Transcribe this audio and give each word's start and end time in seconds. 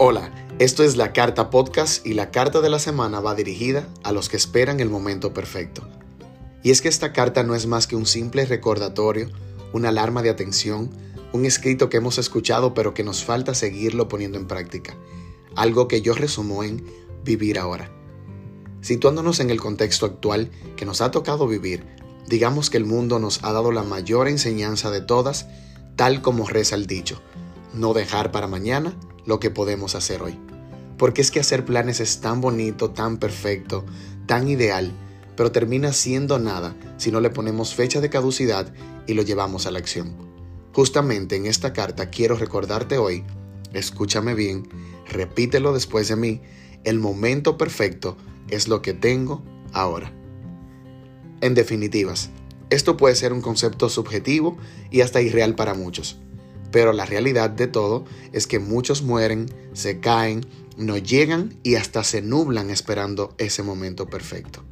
Hola, 0.00 0.30
esto 0.60 0.84
es 0.84 0.96
la 0.96 1.12
Carta 1.12 1.50
Podcast 1.50 2.06
y 2.06 2.14
la 2.14 2.30
carta 2.30 2.60
de 2.60 2.70
la 2.70 2.78
semana 2.78 3.18
va 3.18 3.34
dirigida 3.34 3.88
a 4.04 4.12
los 4.12 4.28
que 4.28 4.36
esperan 4.36 4.78
el 4.78 4.88
momento 4.88 5.34
perfecto. 5.34 5.82
Y 6.62 6.70
es 6.70 6.80
que 6.80 6.88
esta 6.88 7.12
carta 7.12 7.42
no 7.42 7.56
es 7.56 7.66
más 7.66 7.88
que 7.88 7.96
un 7.96 8.06
simple 8.06 8.46
recordatorio, 8.46 9.28
una 9.72 9.88
alarma 9.88 10.22
de 10.22 10.30
atención, 10.30 10.88
un 11.32 11.44
escrito 11.46 11.88
que 11.88 11.96
hemos 11.96 12.16
escuchado 12.18 12.74
pero 12.74 12.94
que 12.94 13.02
nos 13.02 13.24
falta 13.24 13.54
seguirlo 13.54 14.06
poniendo 14.06 14.38
en 14.38 14.46
práctica. 14.46 14.96
Algo 15.56 15.88
que 15.88 16.00
yo 16.00 16.14
resumo 16.14 16.62
en 16.62 16.86
vivir 17.24 17.58
ahora. 17.58 17.90
Situándonos 18.82 19.40
en 19.40 19.50
el 19.50 19.60
contexto 19.60 20.06
actual 20.06 20.52
que 20.76 20.86
nos 20.86 21.00
ha 21.00 21.10
tocado 21.10 21.48
vivir, 21.48 21.84
digamos 22.28 22.70
que 22.70 22.76
el 22.76 22.84
mundo 22.84 23.18
nos 23.18 23.42
ha 23.42 23.52
dado 23.52 23.72
la 23.72 23.82
mayor 23.82 24.28
enseñanza 24.28 24.92
de 24.92 25.00
todas, 25.00 25.48
tal 25.96 26.22
como 26.22 26.46
reza 26.46 26.76
el 26.76 26.86
dicho, 26.86 27.20
no 27.74 27.94
dejar 27.94 28.30
para 28.30 28.46
mañana 28.46 28.96
lo 29.28 29.38
que 29.38 29.50
podemos 29.50 29.94
hacer 29.94 30.22
hoy. 30.22 30.36
Porque 30.96 31.20
es 31.20 31.30
que 31.30 31.38
hacer 31.38 31.66
planes 31.66 32.00
es 32.00 32.20
tan 32.20 32.40
bonito, 32.40 32.90
tan 32.90 33.18
perfecto, 33.18 33.84
tan 34.26 34.48
ideal, 34.48 34.90
pero 35.36 35.52
termina 35.52 35.92
siendo 35.92 36.38
nada 36.38 36.74
si 36.96 37.12
no 37.12 37.20
le 37.20 37.28
ponemos 37.28 37.74
fecha 37.74 38.00
de 38.00 38.08
caducidad 38.08 38.72
y 39.06 39.12
lo 39.12 39.22
llevamos 39.22 39.66
a 39.66 39.70
la 39.70 39.80
acción. 39.80 40.16
Justamente 40.72 41.36
en 41.36 41.44
esta 41.44 41.74
carta 41.74 42.08
quiero 42.08 42.36
recordarte 42.36 42.96
hoy, 42.96 43.22
escúchame 43.74 44.34
bien, 44.34 44.66
repítelo 45.06 45.74
después 45.74 46.08
de 46.08 46.16
mí, 46.16 46.40
el 46.84 46.98
momento 46.98 47.58
perfecto 47.58 48.16
es 48.48 48.66
lo 48.66 48.80
que 48.80 48.94
tengo 48.94 49.44
ahora. 49.74 50.10
En 51.42 51.52
definitivas, 51.54 52.30
esto 52.70 52.96
puede 52.96 53.14
ser 53.14 53.34
un 53.34 53.42
concepto 53.42 53.90
subjetivo 53.90 54.56
y 54.90 55.02
hasta 55.02 55.20
irreal 55.20 55.54
para 55.54 55.74
muchos 55.74 56.18
pero 56.70 56.92
la 56.92 57.06
realidad 57.06 57.50
de 57.50 57.66
todo 57.66 58.04
es 58.32 58.46
que 58.46 58.58
muchos 58.58 59.02
mueren, 59.02 59.46
se 59.72 60.00
caen, 60.00 60.46
no 60.76 60.96
llegan 60.96 61.58
y 61.62 61.74
hasta 61.74 62.04
se 62.04 62.22
nublan 62.22 62.70
esperando 62.70 63.34
ese 63.38 63.62
momento 63.62 64.06
perfecto. 64.06 64.62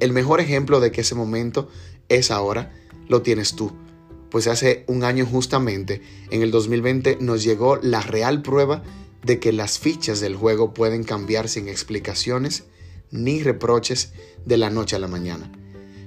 El 0.00 0.12
mejor 0.12 0.40
ejemplo 0.40 0.80
de 0.80 0.90
que 0.92 1.02
ese 1.02 1.14
momento 1.14 1.68
es 2.08 2.30
ahora 2.30 2.72
lo 3.08 3.22
tienes 3.22 3.54
tú, 3.54 3.72
pues 4.30 4.46
hace 4.46 4.84
un 4.86 5.04
año 5.04 5.26
justamente, 5.26 6.00
en 6.30 6.42
el 6.42 6.50
2020, 6.50 7.18
nos 7.20 7.42
llegó 7.42 7.76
la 7.76 8.00
real 8.00 8.42
prueba 8.42 8.82
de 9.24 9.40
que 9.40 9.52
las 9.52 9.78
fichas 9.78 10.20
del 10.20 10.36
juego 10.36 10.72
pueden 10.72 11.04
cambiar 11.04 11.48
sin 11.48 11.68
explicaciones 11.68 12.64
ni 13.10 13.42
reproches 13.42 14.12
de 14.46 14.56
la 14.56 14.70
noche 14.70 14.96
a 14.96 15.00
la 15.00 15.08
mañana. 15.08 15.50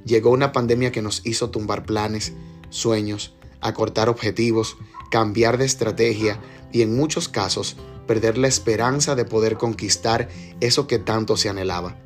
Llegó 0.05 0.31
una 0.31 0.51
pandemia 0.51 0.91
que 0.91 1.01
nos 1.01 1.21
hizo 1.25 1.49
tumbar 1.49 1.85
planes, 1.85 2.33
sueños, 2.69 3.35
acortar 3.67 4.09
objetivos, 4.09 4.77
cambiar 5.09 5.57
de 5.57 5.65
estrategia 5.65 6.39
y 6.71 6.81
en 6.81 6.95
muchos 6.95 7.29
casos 7.29 7.77
perder 8.07 8.37
la 8.37 8.47
esperanza 8.47 9.15
de 9.15 9.25
poder 9.25 9.57
conquistar 9.57 10.29
eso 10.59 10.87
que 10.87 10.99
tanto 10.99 11.37
se 11.37 11.49
anhelaba. 11.49 11.97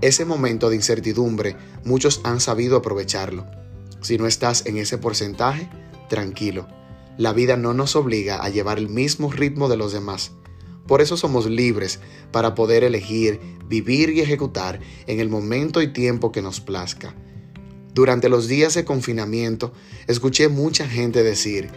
Ese 0.00 0.24
momento 0.24 0.68
de 0.68 0.76
incertidumbre 0.76 1.56
muchos 1.84 2.20
han 2.24 2.40
sabido 2.40 2.76
aprovecharlo. 2.76 3.46
Si 4.00 4.18
no 4.18 4.26
estás 4.26 4.66
en 4.66 4.76
ese 4.76 4.98
porcentaje, 4.98 5.68
tranquilo. 6.08 6.66
La 7.18 7.32
vida 7.32 7.56
no 7.56 7.72
nos 7.72 7.94
obliga 7.94 8.42
a 8.42 8.48
llevar 8.48 8.78
el 8.78 8.88
mismo 8.88 9.30
ritmo 9.30 9.68
de 9.68 9.76
los 9.76 9.92
demás. 9.92 10.32
Por 10.86 11.00
eso 11.00 11.16
somos 11.16 11.46
libres 11.46 12.00
para 12.32 12.54
poder 12.54 12.82
elegir, 12.82 13.40
vivir 13.66 14.10
y 14.10 14.20
ejecutar 14.20 14.80
en 15.06 15.20
el 15.20 15.28
momento 15.28 15.80
y 15.80 15.92
tiempo 15.92 16.32
que 16.32 16.42
nos 16.42 16.60
plazca. 16.60 17.14
Durante 17.94 18.30
los 18.30 18.48
días 18.48 18.72
de 18.74 18.86
confinamiento, 18.86 19.72
escuché 20.06 20.48
mucha 20.48 20.88
gente 20.88 21.22
decir, 21.22 21.70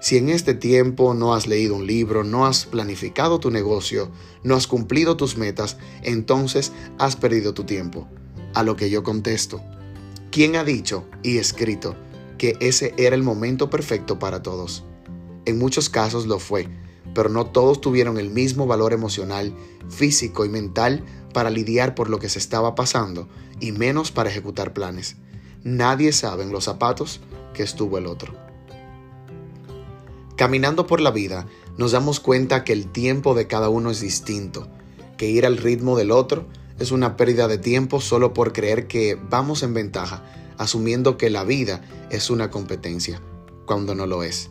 si 0.00 0.16
en 0.16 0.28
este 0.28 0.54
tiempo 0.54 1.14
no 1.14 1.32
has 1.32 1.46
leído 1.46 1.76
un 1.76 1.86
libro, 1.86 2.24
no 2.24 2.44
has 2.44 2.66
planificado 2.66 3.38
tu 3.38 3.52
negocio, 3.52 4.10
no 4.42 4.56
has 4.56 4.66
cumplido 4.66 5.16
tus 5.16 5.36
metas, 5.36 5.76
entonces 6.02 6.72
has 6.98 7.14
perdido 7.14 7.54
tu 7.54 7.64
tiempo. 7.64 8.08
A 8.52 8.64
lo 8.64 8.74
que 8.74 8.90
yo 8.90 9.04
contesto, 9.04 9.62
¿quién 10.32 10.56
ha 10.56 10.64
dicho 10.64 11.04
y 11.22 11.38
escrito 11.38 11.94
que 12.36 12.56
ese 12.58 12.92
era 12.96 13.14
el 13.14 13.22
momento 13.22 13.70
perfecto 13.70 14.18
para 14.18 14.42
todos? 14.42 14.84
En 15.44 15.56
muchos 15.56 15.88
casos 15.88 16.26
lo 16.26 16.40
fue, 16.40 16.68
pero 17.14 17.28
no 17.28 17.46
todos 17.46 17.80
tuvieron 17.80 18.18
el 18.18 18.30
mismo 18.30 18.66
valor 18.66 18.92
emocional, 18.92 19.54
físico 19.88 20.44
y 20.44 20.48
mental 20.48 21.04
para 21.32 21.50
lidiar 21.50 21.94
por 21.94 22.10
lo 22.10 22.18
que 22.18 22.28
se 22.28 22.40
estaba 22.40 22.74
pasando 22.74 23.28
y 23.60 23.70
menos 23.70 24.10
para 24.10 24.30
ejecutar 24.30 24.72
planes. 24.72 25.16
Nadie 25.62 26.12
sabe 26.12 26.42
en 26.42 26.52
los 26.52 26.64
zapatos 26.64 27.20
que 27.52 27.62
estuvo 27.62 27.98
el 27.98 28.06
otro. 28.06 28.34
Caminando 30.34 30.86
por 30.86 31.02
la 31.02 31.10
vida, 31.10 31.46
nos 31.76 31.92
damos 31.92 32.18
cuenta 32.18 32.64
que 32.64 32.72
el 32.72 32.86
tiempo 32.86 33.34
de 33.34 33.46
cada 33.46 33.68
uno 33.68 33.90
es 33.90 34.00
distinto, 34.00 34.68
que 35.18 35.28
ir 35.28 35.44
al 35.44 35.58
ritmo 35.58 35.98
del 35.98 36.12
otro 36.12 36.46
es 36.78 36.92
una 36.92 37.18
pérdida 37.18 37.46
de 37.46 37.58
tiempo 37.58 38.00
solo 38.00 38.32
por 38.32 38.54
creer 38.54 38.86
que 38.86 39.18
vamos 39.28 39.62
en 39.62 39.74
ventaja, 39.74 40.24
asumiendo 40.56 41.18
que 41.18 41.28
la 41.28 41.44
vida 41.44 41.82
es 42.10 42.30
una 42.30 42.50
competencia, 42.50 43.20
cuando 43.66 43.94
no 43.94 44.06
lo 44.06 44.22
es. 44.22 44.48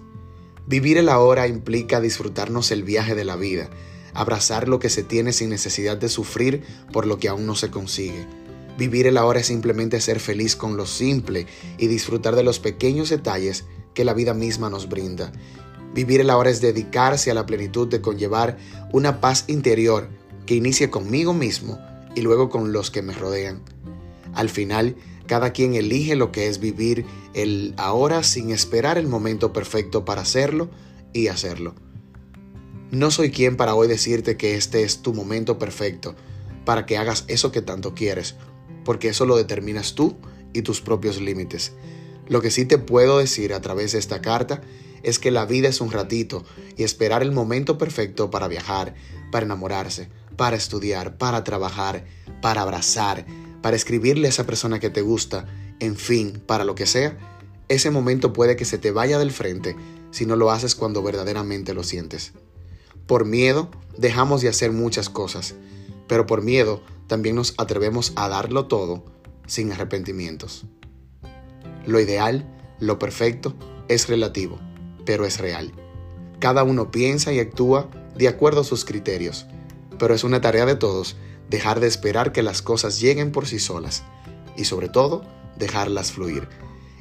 Vivir 0.67 0.99
el 0.99 1.09
ahora 1.09 1.47
implica 1.47 2.01
disfrutarnos 2.01 2.69
el 2.69 2.83
viaje 2.83 3.15
de 3.15 3.25
la 3.25 3.35
vida, 3.35 3.71
abrazar 4.13 4.67
lo 4.67 4.77
que 4.77 4.89
se 4.89 5.01
tiene 5.01 5.33
sin 5.33 5.49
necesidad 5.49 5.97
de 5.97 6.07
sufrir 6.09 6.63
por 6.93 7.07
lo 7.07 7.17
que 7.17 7.29
aún 7.29 7.47
no 7.47 7.55
se 7.55 7.71
consigue 7.71 8.27
Vivir 8.79 9.07
el 9.07 9.17
ahora 9.17 9.41
es 9.41 9.47
simplemente 9.47 9.99
ser 9.99 10.21
feliz 10.21 10.55
con 10.55 10.77
lo 10.77 10.85
simple 10.85 11.47
y 11.77 11.87
disfrutar 11.87 12.37
de 12.37 12.43
los 12.43 12.59
pequeños 12.59 13.09
detalles 13.09 13.65
que 13.93 14.05
la 14.05 14.13
vida 14.13 14.33
misma 14.33 14.69
nos 14.69 14.87
brinda. 14.87 15.33
Vivir 15.93 16.21
el 16.21 16.29
ahora 16.29 16.49
es 16.49 16.61
dedicarse 16.61 17.29
a 17.29 17.33
la 17.33 17.45
plenitud 17.45 17.89
de 17.89 17.99
conllevar 17.99 18.57
una 18.93 19.19
paz 19.19 19.43
interior 19.47 20.07
que 20.45 20.55
inicie 20.55 20.89
conmigo 20.89 21.33
mismo 21.33 21.77
y 22.15 22.21
luego 22.21 22.47
con 22.47 22.71
los 22.71 22.89
que 22.89 23.01
me 23.01 23.11
rodean. 23.11 23.63
Al 24.33 24.47
final, 24.47 24.95
cada 25.27 25.51
quien 25.51 25.73
elige 25.73 26.15
lo 26.15 26.31
que 26.31 26.47
es 26.47 26.61
vivir 26.61 27.05
el 27.33 27.73
ahora 27.75 28.23
sin 28.23 28.49
esperar 28.49 28.97
el 28.97 29.07
momento 29.07 29.51
perfecto 29.51 30.05
para 30.05 30.21
hacerlo 30.21 30.69
y 31.11 31.27
hacerlo. 31.27 31.75
No 32.91 33.11
soy 33.11 33.29
quien 33.29 33.57
para 33.57 33.75
hoy 33.75 33.89
decirte 33.89 34.37
que 34.37 34.55
este 34.55 34.83
es 34.83 35.01
tu 35.01 35.13
momento 35.13 35.59
perfecto, 35.59 36.15
para 36.63 36.85
que 36.85 36.97
hagas 36.97 37.25
eso 37.27 37.51
que 37.51 37.61
tanto 37.61 37.93
quieres 37.93 38.37
porque 38.85 39.09
eso 39.09 39.25
lo 39.25 39.37
determinas 39.37 39.95
tú 39.95 40.17
y 40.53 40.61
tus 40.61 40.81
propios 40.81 41.19
límites. 41.19 41.73
Lo 42.27 42.41
que 42.41 42.51
sí 42.51 42.65
te 42.65 42.77
puedo 42.77 43.19
decir 43.19 43.53
a 43.53 43.61
través 43.61 43.93
de 43.93 43.99
esta 43.99 44.21
carta 44.21 44.61
es 45.03 45.19
que 45.19 45.31
la 45.31 45.45
vida 45.45 45.67
es 45.67 45.81
un 45.81 45.91
ratito 45.91 46.43
y 46.77 46.83
esperar 46.83 47.21
el 47.21 47.31
momento 47.31 47.77
perfecto 47.77 48.29
para 48.29 48.47
viajar, 48.47 48.95
para 49.31 49.45
enamorarse, 49.45 50.09
para 50.35 50.55
estudiar, 50.55 51.17
para 51.17 51.43
trabajar, 51.43 52.05
para 52.41 52.61
abrazar, 52.61 53.25
para 53.61 53.75
escribirle 53.75 54.27
a 54.27 54.29
esa 54.29 54.45
persona 54.45 54.79
que 54.79 54.89
te 54.89 55.01
gusta, 55.01 55.45
en 55.79 55.95
fin, 55.95 56.41
para 56.45 56.63
lo 56.63 56.75
que 56.75 56.85
sea, 56.85 57.17
ese 57.67 57.91
momento 57.91 58.33
puede 58.33 58.55
que 58.55 58.65
se 58.65 58.77
te 58.77 58.91
vaya 58.91 59.19
del 59.19 59.31
frente 59.31 59.75
si 60.11 60.25
no 60.25 60.35
lo 60.35 60.51
haces 60.51 60.75
cuando 60.75 61.03
verdaderamente 61.03 61.73
lo 61.73 61.83
sientes. 61.83 62.33
Por 63.05 63.25
miedo 63.25 63.69
dejamos 63.97 64.41
de 64.41 64.49
hacer 64.49 64.71
muchas 64.71 65.09
cosas, 65.09 65.55
pero 66.07 66.25
por 66.25 66.41
miedo 66.41 66.81
también 67.09 67.35
nos 67.35 67.55
atrevemos 67.57 68.13
a 68.15 68.29
darlo 68.29 68.67
todo 68.67 69.03
sin 69.47 69.73
arrepentimientos. 69.73 70.65
Lo 71.85 71.99
ideal, 71.99 72.45
lo 72.79 72.99
perfecto, 72.99 73.55
es 73.87 74.07
relativo, 74.07 74.59
pero 75.05 75.25
es 75.25 75.39
real. 75.39 75.73
Cada 76.39 76.63
uno 76.63 76.91
piensa 76.91 77.33
y 77.33 77.39
actúa 77.39 77.89
de 78.15 78.27
acuerdo 78.27 78.61
a 78.61 78.63
sus 78.63 78.85
criterios, 78.85 79.47
pero 79.97 80.13
es 80.13 80.23
una 80.23 80.39
tarea 80.39 80.67
de 80.67 80.75
todos 80.75 81.17
dejar 81.49 81.79
de 81.79 81.87
esperar 81.87 82.31
que 82.31 82.43
las 82.43 82.61
cosas 82.61 83.01
lleguen 83.01 83.31
por 83.31 83.47
sí 83.47 83.57
solas 83.57 84.03
y 84.55 84.65
sobre 84.65 84.87
todo 84.87 85.23
dejarlas 85.57 86.11
fluir. 86.11 86.47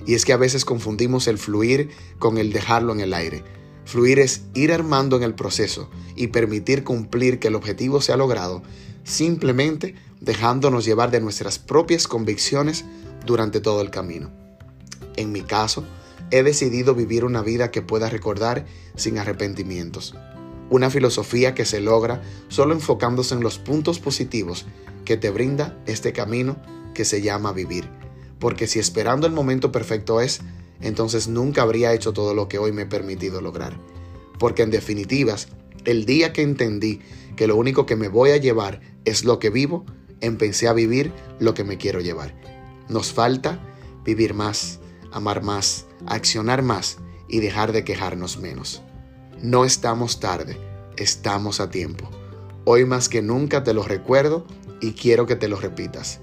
Y 0.06 0.14
es 0.14 0.24
que 0.24 0.32
a 0.32 0.38
veces 0.38 0.64
confundimos 0.64 1.28
el 1.28 1.36
fluir 1.36 1.90
con 2.18 2.38
el 2.38 2.50
dejarlo 2.50 2.94
en 2.94 3.00
el 3.00 3.12
aire. 3.12 3.44
Fluir 3.88 4.18
es 4.18 4.42
ir 4.52 4.70
armando 4.70 5.16
en 5.16 5.22
el 5.22 5.34
proceso 5.34 5.88
y 6.14 6.26
permitir 6.26 6.84
cumplir 6.84 7.38
que 7.38 7.48
el 7.48 7.54
objetivo 7.54 8.02
sea 8.02 8.18
logrado 8.18 8.62
simplemente 9.02 9.94
dejándonos 10.20 10.84
llevar 10.84 11.10
de 11.10 11.22
nuestras 11.22 11.58
propias 11.58 12.06
convicciones 12.06 12.84
durante 13.24 13.62
todo 13.62 13.80
el 13.80 13.88
camino. 13.90 14.30
En 15.16 15.32
mi 15.32 15.40
caso, 15.40 15.86
he 16.30 16.42
decidido 16.42 16.94
vivir 16.94 17.24
una 17.24 17.40
vida 17.40 17.70
que 17.70 17.80
pueda 17.80 18.10
recordar 18.10 18.66
sin 18.94 19.16
arrepentimientos. 19.16 20.14
Una 20.68 20.90
filosofía 20.90 21.54
que 21.54 21.64
se 21.64 21.80
logra 21.80 22.20
solo 22.48 22.74
enfocándose 22.74 23.34
en 23.36 23.40
los 23.40 23.58
puntos 23.58 24.00
positivos 24.00 24.66
que 25.06 25.16
te 25.16 25.30
brinda 25.30 25.82
este 25.86 26.12
camino 26.12 26.58
que 26.92 27.06
se 27.06 27.22
llama 27.22 27.54
vivir. 27.54 27.88
Porque 28.38 28.66
si 28.66 28.80
esperando 28.80 29.26
el 29.26 29.32
momento 29.32 29.72
perfecto 29.72 30.20
es, 30.20 30.42
entonces 30.80 31.28
nunca 31.28 31.62
habría 31.62 31.92
hecho 31.92 32.12
todo 32.12 32.34
lo 32.34 32.48
que 32.48 32.58
hoy 32.58 32.72
me 32.72 32.82
he 32.82 32.86
permitido 32.86 33.40
lograr. 33.40 33.78
Porque 34.38 34.62
en 34.62 34.70
definitivas, 34.70 35.48
el 35.84 36.04
día 36.04 36.32
que 36.32 36.42
entendí 36.42 37.00
que 37.36 37.46
lo 37.46 37.56
único 37.56 37.86
que 37.86 37.96
me 37.96 38.08
voy 38.08 38.30
a 38.30 38.36
llevar 38.36 38.80
es 39.04 39.24
lo 39.24 39.38
que 39.38 39.50
vivo, 39.50 39.84
empecé 40.20 40.68
a 40.68 40.72
vivir 40.72 41.12
lo 41.38 41.54
que 41.54 41.64
me 41.64 41.78
quiero 41.78 42.00
llevar. 42.00 42.34
Nos 42.88 43.12
falta 43.12 43.60
vivir 44.04 44.34
más, 44.34 44.80
amar 45.12 45.42
más, 45.42 45.86
accionar 46.06 46.62
más 46.62 46.98
y 47.28 47.40
dejar 47.40 47.72
de 47.72 47.84
quejarnos 47.84 48.38
menos. 48.38 48.82
No 49.42 49.64
estamos 49.64 50.20
tarde, 50.20 50.56
estamos 50.96 51.60
a 51.60 51.70
tiempo. 51.70 52.10
Hoy 52.64 52.84
más 52.84 53.08
que 53.08 53.22
nunca 53.22 53.64
te 53.64 53.72
lo 53.72 53.82
recuerdo 53.82 54.46
y 54.80 54.92
quiero 54.92 55.26
que 55.26 55.36
te 55.36 55.48
lo 55.48 55.60
repitas. 55.60 56.20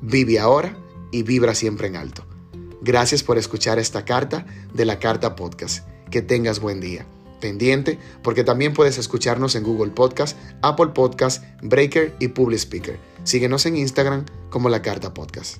Vive 0.00 0.38
ahora 0.38 0.76
y 1.10 1.22
vibra 1.22 1.54
siempre 1.54 1.88
en 1.88 1.96
alto. 1.96 2.27
Gracias 2.80 3.22
por 3.22 3.38
escuchar 3.38 3.78
esta 3.78 4.04
carta 4.04 4.46
de 4.72 4.84
la 4.84 4.98
Carta 4.98 5.36
Podcast. 5.36 5.86
Que 6.10 6.22
tengas 6.22 6.60
buen 6.60 6.80
día. 6.80 7.06
Pendiente 7.40 7.98
porque 8.22 8.44
también 8.44 8.72
puedes 8.72 8.98
escucharnos 8.98 9.54
en 9.54 9.62
Google 9.62 9.92
Podcast, 9.92 10.36
Apple 10.62 10.88
Podcast, 10.88 11.44
Breaker 11.62 12.14
y 12.18 12.28
Public 12.28 12.58
Speaker. 12.58 12.98
Síguenos 13.24 13.66
en 13.66 13.76
Instagram 13.76 14.24
como 14.50 14.68
la 14.68 14.82
Carta 14.82 15.14
Podcast. 15.14 15.58